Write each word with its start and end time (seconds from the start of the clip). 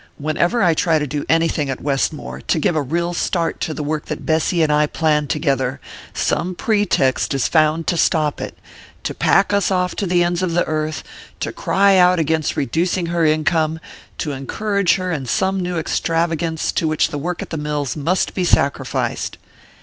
Whenever 0.17 0.63
I 0.63 0.73
try 0.73 0.97
to 0.97 1.05
do 1.05 1.25
anything 1.29 1.69
at 1.69 1.79
Westmore 1.79 2.41
to 2.47 2.57
give 2.57 2.75
a 2.75 2.81
real 2.81 3.13
start 3.13 3.59
to 3.61 3.71
the 3.71 3.83
work 3.83 4.05
that 4.07 4.25
Bessy 4.25 4.63
and 4.63 4.71
I 4.73 4.87
planned 4.87 5.29
together 5.29 5.79
some 6.11 6.55
pretext 6.55 7.35
is 7.35 7.47
found 7.47 7.85
to 7.85 7.97
stop 7.97 8.41
it: 8.41 8.57
to 9.03 9.13
pack 9.13 9.53
us 9.53 9.69
off 9.69 9.95
to 9.97 10.07
the 10.07 10.23
ends 10.23 10.41
of 10.41 10.53
the 10.53 10.65
earth, 10.65 11.03
to 11.41 11.51
cry 11.53 11.97
out 11.97 12.17
against 12.17 12.57
reducing 12.57 13.05
her 13.13 13.23
income, 13.23 13.79
to 14.17 14.31
encourage 14.31 14.95
her 14.95 15.11
in 15.11 15.27
some 15.27 15.59
new 15.59 15.77
extravagance 15.77 16.71
to 16.71 16.87
which 16.87 17.09
the 17.09 17.19
work 17.19 17.43
at 17.43 17.51
the 17.51 17.55
mills 17.57 17.95
must 17.95 18.33
be 18.33 18.43
sacrificed!" 18.43 19.37